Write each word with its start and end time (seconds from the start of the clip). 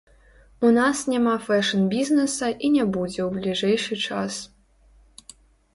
У 0.69 0.69
нас 0.77 1.01
няма 1.13 1.33
фэшн-бізнэса 1.47 2.47
і 2.69 2.73
не 2.77 2.83
будзе 2.97 3.21
ў 3.27 3.29
бліжэйшы 3.37 4.01
час. 4.09 4.41